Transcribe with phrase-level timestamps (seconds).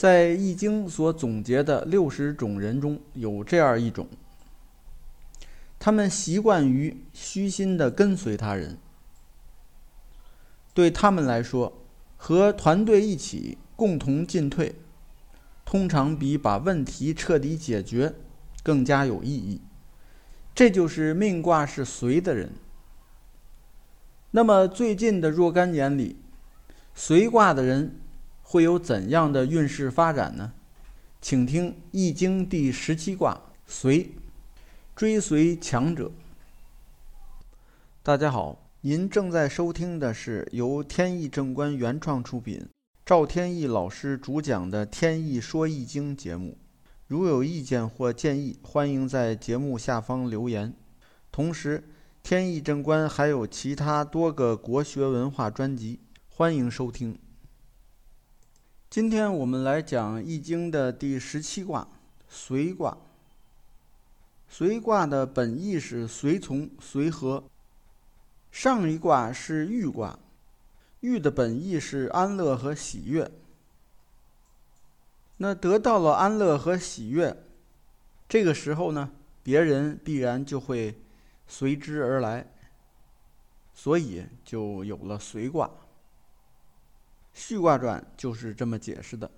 [0.00, 4.08] 在《易经》所总结的六十种人中有这样一种，
[5.78, 8.78] 他们习惯于虚心的跟随他人。
[10.72, 11.82] 对他们来说，
[12.16, 14.74] 和团队一起共同进退，
[15.66, 18.14] 通常比把问题彻底解决
[18.62, 19.60] 更加有意义。
[20.54, 22.52] 这就是命卦是随的人。
[24.30, 26.16] 那么最近的若干年里，
[26.94, 27.99] 随卦的人
[28.52, 30.52] 会有怎样的运势发展呢？
[31.20, 34.10] 请听《易经》第十七卦随，
[34.96, 36.10] 追随强者。
[38.02, 42.68] 大家好，您正在收听的是由天意正观原创出品，
[43.06, 46.58] 赵天意老师主讲的《天意说易经》节目。
[47.06, 50.74] 如有意见或建议，欢迎在节目下方留言。
[51.30, 51.84] 同时，
[52.24, 57.16] 天意正观还有其他多个国学文化专辑，欢迎收听。
[58.90, 61.86] 今天我们来讲《易经》的第十七卦
[62.28, 62.98] 随卦。
[64.48, 67.44] 随卦的本意是随从、随和。
[68.50, 70.18] 上一卦是豫卦，
[71.02, 73.30] 豫的本意是安乐和喜悦。
[75.36, 77.44] 那得到了安乐和喜悦，
[78.28, 79.12] 这个时候呢，
[79.44, 80.98] 别人必然就会
[81.46, 82.44] 随之而来，
[83.72, 85.68] 所以就有了随卦。
[87.32, 89.30] 《序卦传》就是这么解释的。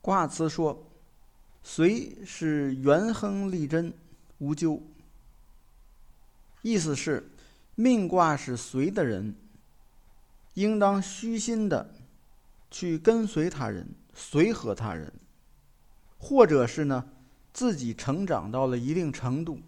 [0.00, 0.90] 卦辞说
[1.62, 3.92] ：“随是元亨利贞，
[4.38, 4.82] 无咎。”
[6.62, 7.30] 意思是，
[7.74, 9.34] 命卦是随的人，
[10.54, 11.94] 应当虚心的
[12.70, 13.86] 去跟随他人。
[14.16, 15.12] 随和他人，
[16.18, 17.04] 或者是呢，
[17.52, 19.58] 自己成长到了一定程度，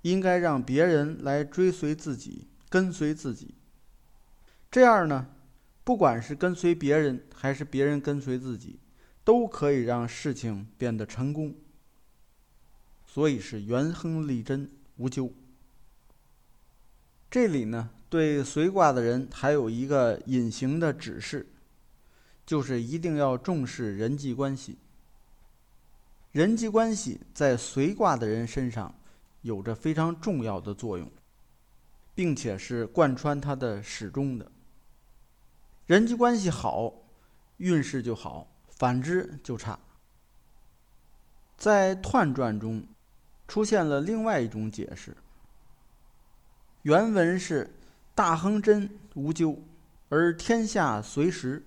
[0.00, 3.54] 应该让别人来追随自己、跟随自己。
[4.70, 5.26] 这样呢，
[5.84, 8.78] 不管是跟随别人还是别人跟随自己，
[9.24, 11.54] 都可以让事情变得成功。
[13.06, 15.32] 所以是元亨利贞，无咎。
[17.30, 21.46] 这里呢，对随卦的人还有一个隐形的指示。
[22.46, 24.76] 就是一定要重视人际关系。
[26.32, 28.92] 人际关系在随卦的人身上
[29.42, 31.08] 有着非常重要的作用，
[32.12, 34.50] 并且是贯穿他的始终的。
[35.90, 36.94] 人际关系好，
[37.56, 39.76] 运势就好；反之就差。
[41.56, 42.86] 在《彖传》中
[43.48, 45.16] 出现了另外一种解释，
[46.82, 47.74] 原文是
[48.14, 49.58] “大亨贞无咎，
[50.10, 51.66] 而天下随时”。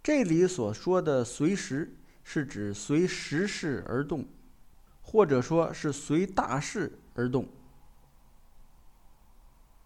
[0.00, 1.92] 这里所说的“随时”
[2.22, 4.24] 是指随时势而动，
[5.02, 7.44] 或者说是随大势而动。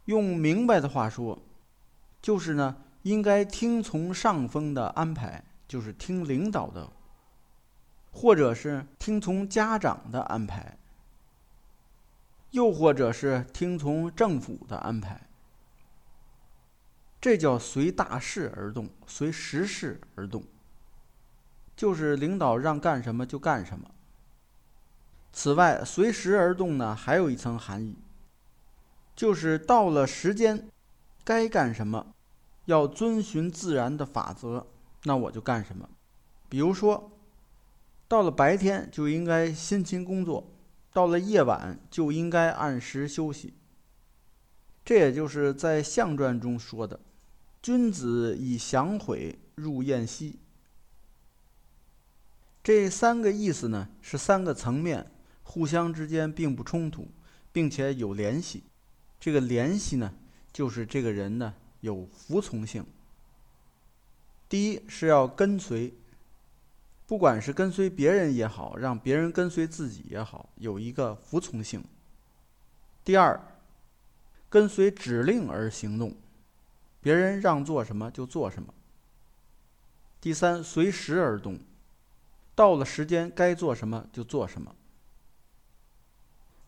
[0.04, 1.42] 用明白的话说，
[2.26, 6.90] 就是呢，应该听从上峰的安排，就是听领导的，
[8.10, 10.76] 或者是听从家长的安排，
[12.50, 15.28] 又或者是听从政府的安排。
[17.20, 20.42] 这叫随大势而动，随时势而动，
[21.76, 23.88] 就是领导让干什么就干什么。
[25.32, 27.94] 此外，随时而动呢，还有一层含义，
[29.14, 30.68] 就是到了时间，
[31.22, 32.14] 该干什么，
[32.66, 34.66] 要遵循自然的法则，
[35.04, 35.88] 那我就干什么。
[36.48, 37.10] 比如说，
[38.06, 40.52] 到了白天就应该辛勤工作，
[40.92, 43.54] 到了夜晚就应该按时休息。
[44.84, 47.00] 这也就是在象传中说的。
[47.60, 50.38] 君子以祥悔入宴兮。
[52.62, 55.10] 这三个意思呢，是三个层面，
[55.42, 57.08] 互相之间并不冲突，
[57.50, 58.62] 并且有联系。
[59.18, 60.14] 这个联系呢，
[60.52, 62.84] 就是这个人呢有服从性。
[64.48, 65.92] 第一是要跟随，
[67.06, 71.84] 不管是跟随别人也好，让别人跟随自己也好，有一个服从性。
[73.04, 73.40] 第二，
[74.48, 76.14] 跟随指令而行动。
[77.00, 78.74] 别人让做什么就做什么。
[80.20, 81.60] 第三，随时而动，
[82.54, 84.74] 到了时间该做什么就做什么。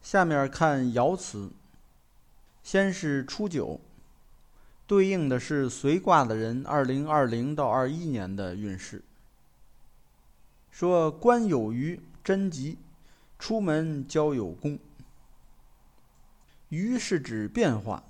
[0.00, 1.50] 下面看爻辞，
[2.62, 3.80] 先是初九，
[4.88, 9.02] 对应的是随卦的人二零二零到二一年的运势。
[10.70, 12.78] 说官有余，贞吉，
[13.38, 14.78] 出门交有功。
[16.70, 18.02] 余是指变化。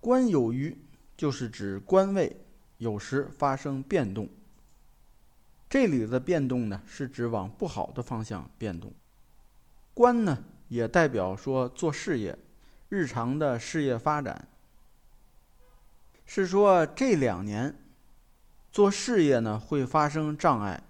[0.00, 0.74] 官有余，
[1.14, 2.34] 就是指官位
[2.78, 4.26] 有时发生变动。
[5.68, 8.90] 这里的变动呢，是指往不好的方向变动。
[9.92, 12.38] 官呢，也代表说做事业、
[12.88, 14.48] 日常的事业发展。
[16.30, 17.74] 是说这两年，
[18.70, 20.82] 做事业呢会发生障碍，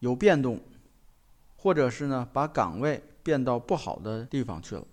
[0.00, 0.60] 有变动，
[1.56, 4.84] 或者是呢把岗位变到不好的地方去了。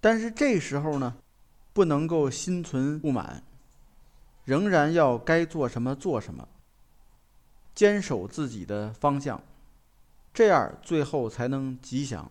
[0.00, 1.16] 但是这时候呢，
[1.72, 3.44] 不能够心存不满，
[4.44, 6.48] 仍然要该做什么做什么，
[7.72, 9.40] 坚守自己的方向，
[10.34, 12.28] 这样最后才能吉祥。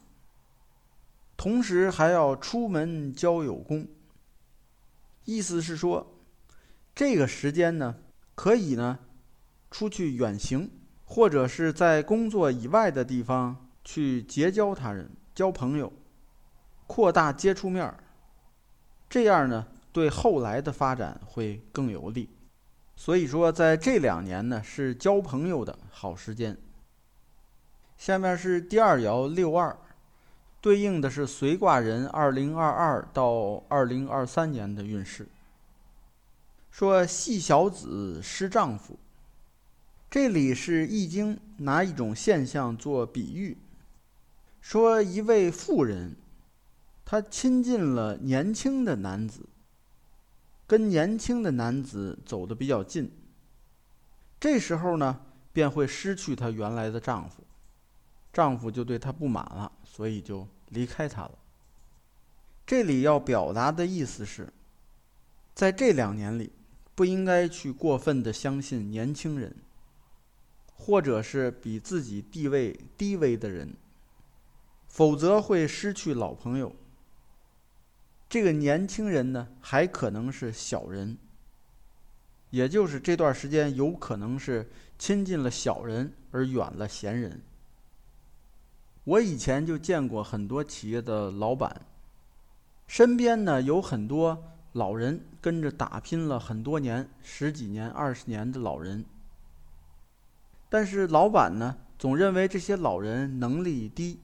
[1.37, 3.87] 同时还要出门交友功，
[5.25, 6.15] 意思是说，
[6.93, 7.95] 这个时间呢，
[8.35, 8.99] 可以呢，
[9.69, 10.69] 出去远行，
[11.05, 15.91] 或者是在工作以外的地方去结交他人、交朋友。
[16.87, 18.03] 扩大接触面儿，
[19.09, 22.29] 这样呢，对后来的发展会更有利。
[22.97, 26.57] 所以说，在这两年呢，是交朋友的好时间。
[27.97, 29.79] 下面是第二爻六二，
[30.61, 35.27] 对应的是随卦人二零二二到二零二三年的运势。
[36.69, 38.97] 说细小子失丈夫，
[40.09, 43.57] 这里是易经拿一种现象做比喻，
[44.61, 46.15] 说一位妇人。
[47.03, 49.41] 她亲近了年轻的男子，
[50.65, 53.11] 跟年轻的男子走得比较近。
[54.39, 55.19] 这时候呢，
[55.51, 57.43] 便会失去她原来的丈夫，
[58.33, 61.31] 丈夫就对她不满了，所以就离开她了。
[62.65, 64.47] 这里要表达的意思是，
[65.53, 66.51] 在这两年里，
[66.95, 69.55] 不应该去过分的相信年轻人，
[70.73, 73.75] 或者是比自己地位低微的人，
[74.87, 76.73] 否则会失去老朋友。
[78.29, 81.17] 这个年轻人呢，还可能是小人，
[82.51, 87.41] 也就是这段时间有可能是亲近了小人而远了贤人。
[89.03, 91.81] 我以前就见过很多企业的老板，
[92.87, 94.43] 身边呢有很多
[94.73, 99.03] 老人跟着打拼了很多年、十几年、二十年的老人，
[100.69, 104.19] 但是老板呢总认为这些老人能力低，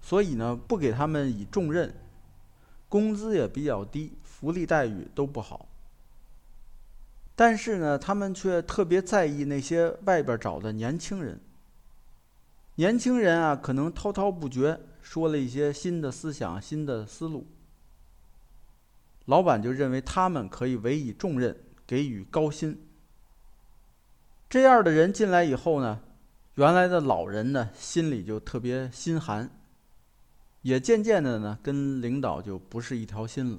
[0.00, 1.94] 所以呢不给他们以重任。
[2.88, 5.68] 工资也比较低，福利待遇都不好。
[7.36, 11.38] 但是呢，他们却特别在意那些外边找的年轻人。
[12.78, 17.44] 年轻人啊，可能滔滔不绝说了一些新的思想、新的思路。
[19.24, 22.80] 老板就认为他们可以委以重任，给予高薪。
[24.48, 25.98] 这样的人进来以后呢，
[26.54, 29.50] 原来的老人呢，心里就特别心寒。
[30.62, 33.58] 也渐渐的呢，跟领导就不是一条心了。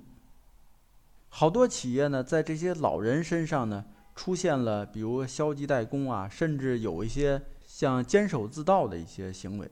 [1.28, 3.84] 好多企业呢，在这些老人身上呢，
[4.16, 9.70] 出现了比如消极怠工啊，甚至有一些像坚守自盗的一些行为。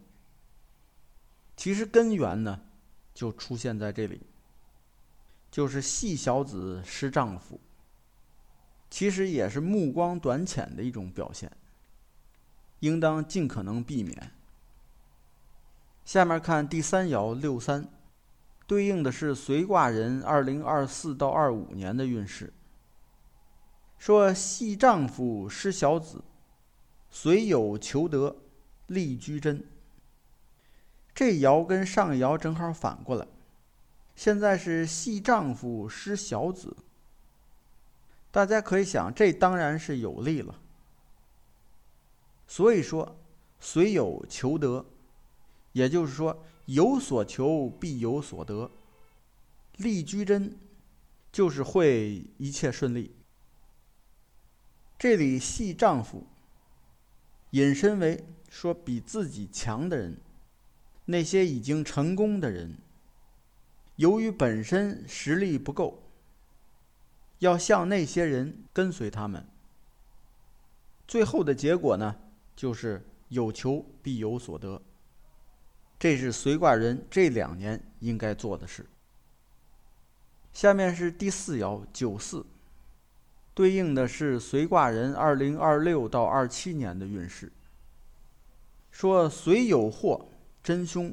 [1.56, 2.62] 其实根源呢，
[3.12, 4.22] 就出现在这里，
[5.50, 7.60] 就是系小子失丈夫。
[8.88, 11.52] 其实也是目光短浅的一种表现，
[12.82, 14.32] 应当尽可能避免。
[16.06, 17.90] 下面看第三爻六三，
[18.68, 22.54] 对应的是随卦人二零二四到二五年的运势。
[23.98, 26.24] 说系丈夫失小子，
[27.20, 28.36] 随有求得，
[28.86, 29.66] 利居真。
[31.16, 33.28] 这爻跟上爻正好反过来，
[34.16, 36.78] 现在是系丈夫失小子。
[38.30, 40.62] 大家可以想，这当然是有利了。
[42.46, 43.18] 所以说，
[43.60, 44.86] 随有求得。
[45.72, 48.70] 也就是说，有所求必有所得。
[49.78, 50.56] 利居真，
[51.32, 53.16] 就是会一切顺利。
[55.00, 56.28] 这里系丈夫，
[57.58, 60.16] 引申为说比自己强的人，
[61.06, 62.78] 那些已经成功的人，
[63.96, 66.04] 由于本身实力不够，
[67.40, 69.44] 要向那些人跟随他们。
[71.08, 72.16] 最后的结果呢，
[72.56, 74.80] 就是有求必有所得。
[75.98, 78.86] 这是随卦人这两年应该做的事。
[80.54, 82.46] 下面是第四爻九四，
[83.58, 87.52] 对应的是随卦人二零二六到二七年的运势。
[88.92, 90.28] 说随有祸
[90.62, 91.12] 真凶，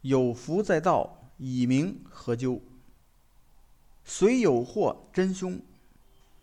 [0.00, 2.60] 有福在道，以明何咎？
[4.02, 5.60] 随有祸真凶，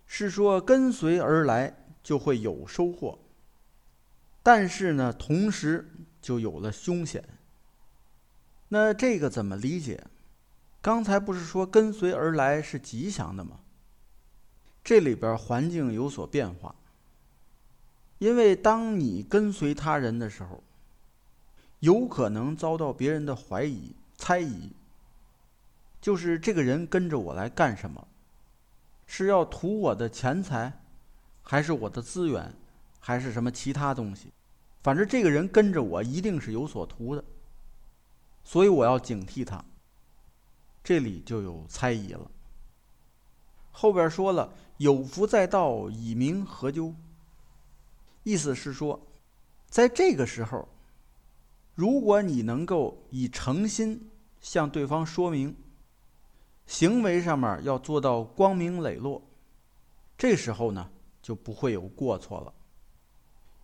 [0.08, 3.20] 是说跟随而来就会有收获，
[4.42, 5.86] 但是呢，同时
[6.22, 7.22] 就有了凶险。
[8.70, 10.02] 那这个怎么理解？
[10.82, 13.60] 刚才不是说跟随而来是吉祥的吗？
[14.84, 16.74] 这里边环境有所变化，
[18.18, 20.64] 因为当你跟随他人的时候，
[21.80, 24.72] 有可能遭到别人的怀疑、猜疑，
[26.02, 28.08] 就是这个人跟着我来干什么？
[29.06, 30.72] 是要图我的钱财，
[31.42, 32.54] 还是我的资源，
[33.00, 34.32] 还是什么其他东西？
[34.82, 37.24] 反正这个人跟着我一定是有所图的，
[38.44, 39.64] 所以我要警惕他。
[40.84, 42.32] 这里就有猜疑了。
[43.72, 46.96] 后边说了“有福在道，以明何咎”，
[48.24, 48.98] 意思是说，
[49.68, 50.70] 在这个时候，
[51.76, 54.10] 如果你能够以诚心
[54.40, 55.54] 向对方说明，
[56.66, 59.22] 行为上面要做到光明磊落，
[60.18, 60.90] 这时候呢
[61.22, 62.54] 就不会有过错了。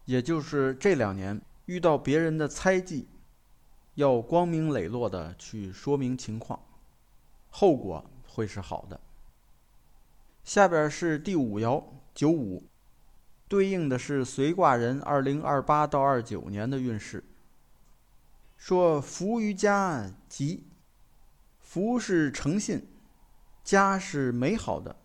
[0.04, 3.08] 也就是这两年遇到别人的猜忌，
[3.94, 6.60] 要光明磊落的去说明情况，
[7.50, 9.00] 后果会是好的。
[10.46, 11.84] 下边是第五爻
[12.14, 12.64] 九五，
[13.48, 17.24] 对应的是随卦人二零二八到二九年的运势。
[18.56, 20.64] 说福于家吉，
[21.60, 22.88] 福是诚信，
[23.64, 24.96] 家是美好的。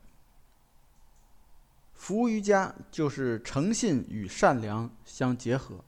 [1.95, 5.83] 福于家就是诚信与善良相结合，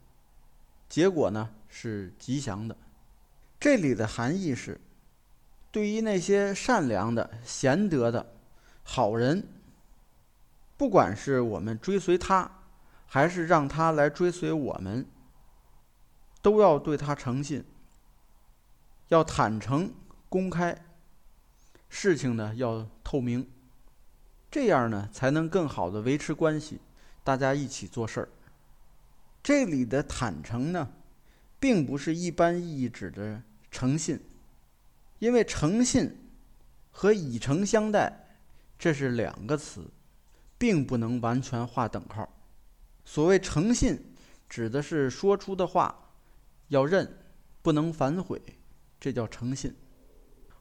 [0.89, 2.75] 结果呢是吉祥的。
[3.61, 4.81] 这里的含义是，
[5.71, 8.35] 对于那些善良的、贤德的。
[8.83, 9.47] 好人，
[10.77, 12.51] 不管是我们追随他，
[13.07, 15.07] 还是让他来追随我们，
[16.43, 17.65] 都要对他诚信，
[19.09, 19.93] 要坦诚
[20.29, 20.77] 公开，
[21.89, 23.49] 事情呢要透明，
[24.51, 26.81] 这样呢才能更好的维持关系，
[27.23, 28.29] 大家一起做事儿。
[29.43, 30.93] 这里的坦诚呢，
[31.61, 34.21] 并不是一般意义指的诚信，
[35.19, 36.17] 因为诚信
[36.91, 38.22] 和以诚相待。
[38.83, 39.89] 这是两个词，
[40.59, 42.29] 并不能完全划等号。
[43.05, 44.13] 所谓诚信，
[44.49, 46.11] 指的是说出的话
[46.67, 47.17] 要认，
[47.63, 48.43] 不能反悔，
[48.99, 49.73] 这叫诚信。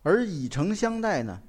[0.03, 1.41] 而以诚相待呢，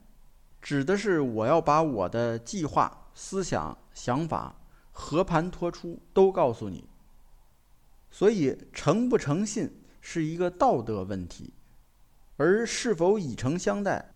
[0.62, 4.58] 指的是我要把我的计划、思想、想法
[4.92, 6.88] 和盘托出，都告诉你。
[8.10, 11.52] 所以，诚不诚信是一个道德问题，
[12.38, 14.11] 而是否以诚相待。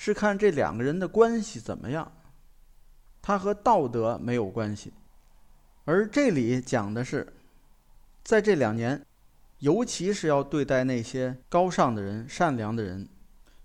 [0.00, 2.10] 是看这两个人的关系怎么样，
[3.20, 4.92] 他和道德没有关系，
[5.84, 7.34] 而这里讲的是，
[8.22, 9.04] 在这两年，
[9.58, 13.08] 尤其是要对待那些高尚的人、善良的人，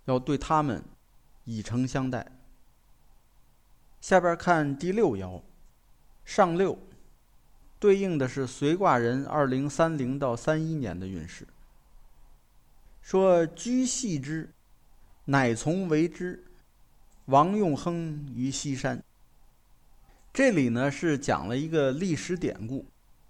[0.06, 0.84] 要对他们
[1.44, 2.26] 以诚相待。
[4.02, 5.40] 下边看第六爻，
[6.26, 6.80] 上六，
[7.78, 11.48] 对应的是随卦人二零三零到三一年的运势，
[13.04, 14.50] 说居系之。
[15.26, 16.44] 乃从为之，
[17.26, 19.02] 王用亨于西山。
[20.34, 22.86] 这里呢是讲了一个历史典故，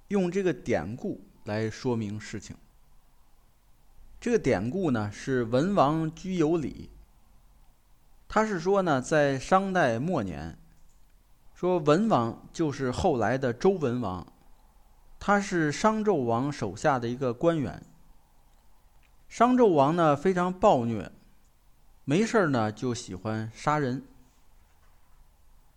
[0.07, 2.55] 用这个典故来说明事情。
[4.19, 6.89] 这个典故呢是文王居有礼。
[8.27, 10.57] 他是说呢，在商代末年，
[11.53, 14.25] 说文王就是后来的周文王，
[15.19, 17.83] 他是商纣王手下的一个官员。
[19.29, 21.11] 商纣王呢非常暴虐。
[22.05, 24.03] 没事儿呢，就喜欢杀人。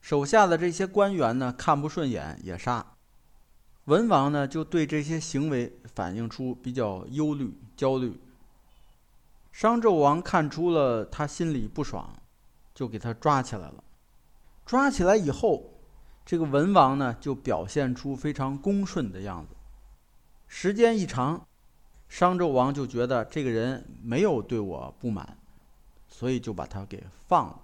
[0.01, 2.85] 手下的这些官员呢，看不顺眼也杀。
[3.85, 8.21] 文王呢，就对这些行为反映出比较忧虑、焦虑。
[9.53, 12.13] 商纣王看出了他心里不爽，
[12.75, 13.85] 就给他抓起来了。
[14.65, 15.73] 抓起来以后，
[16.25, 19.55] 这个文王呢，就表现出非常恭顺的样子。
[20.49, 21.47] 时间一长，
[22.09, 25.39] 商纣王就觉得这个人没有对我不满。
[26.17, 27.61] 所以就把他给放了。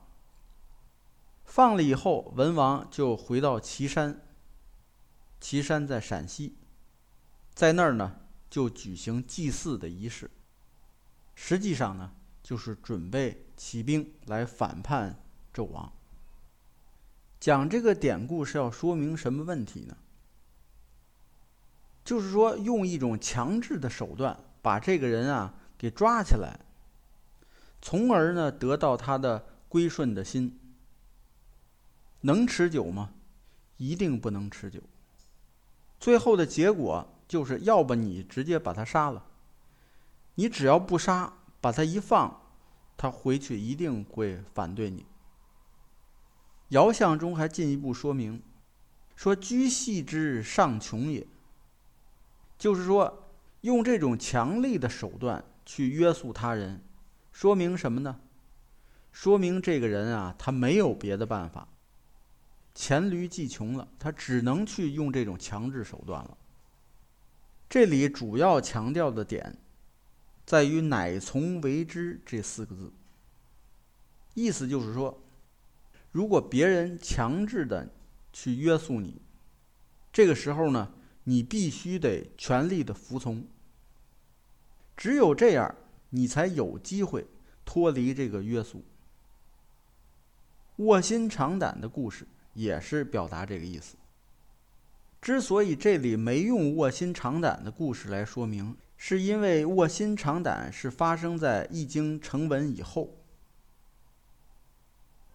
[1.47, 4.21] 放了以后，文王就回到岐山。
[5.41, 6.55] 岐山在陕西，
[7.55, 10.31] 在那儿呢就举行祭祀的仪式。
[11.35, 15.19] 实际上呢，就是准备起兵来反叛
[15.55, 15.91] 纣王。
[17.41, 19.97] 讲这个典故是要说明什么问题呢？
[22.05, 26.61] 就是说，用一种强制的手段把这个人啊给抓起来。
[27.83, 30.57] 从而呢，得到他的归顺的心，
[32.21, 33.11] 能持久吗？
[33.77, 34.81] 一定不能持久。
[35.99, 39.27] 最后的结果就是要不你直接把他杀了，
[40.37, 42.41] 你只要不杀，把他一放，
[42.97, 45.05] 他回去一定会反对你。
[46.71, 48.41] 爻象中还进一步说明，
[49.17, 51.27] 说居细之上穷也，
[52.57, 53.25] 就是说
[53.63, 56.81] 用这种强力的手段去约束他人。
[57.33, 58.21] 说明什么呢？
[59.11, 61.69] 说明这个人啊，他没有别的办法，
[62.75, 66.37] 黔驴技穷了，他只能去用这种强制手段了。
[67.69, 69.59] 这里主要强调的点，
[70.45, 72.93] 在于“乃从为之”这四个字，
[74.35, 75.23] 意思就是说，
[76.11, 77.91] 如果别人强制的
[78.33, 79.21] 去约束你，
[80.13, 80.93] 这个时候呢，
[81.25, 83.47] 你必须得全力的服从。
[84.97, 85.75] 只有这样，
[86.15, 87.27] 你才有机会
[87.65, 88.85] 脱离这个约束。
[90.77, 93.97] 卧薪尝胆的故事也是表达这个意思。
[95.21, 103.09] 之所以这里没用卧薪尝胆的故事来说明，是因为卧薪尝胆是发生在易经成文以后。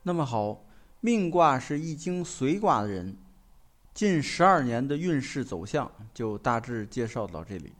[0.04, 0.64] 那么好，
[1.00, 3.18] 命卦是易经随卦的人，
[3.94, 7.74] 近十二年的运势走向就大致介绍到这里。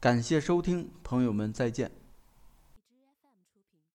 [0.00, 1.90] 感谢收听，朋友们再见。